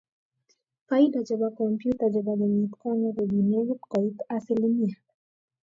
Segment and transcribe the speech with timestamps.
[0.87, 4.97] Faida chebo kompyuta chebo kenyit konye ko kii nekit koit asilimia